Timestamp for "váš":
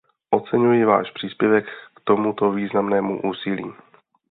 0.85-1.11